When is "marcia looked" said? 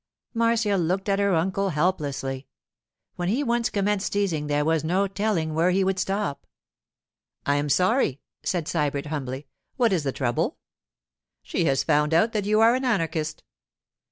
0.33-1.07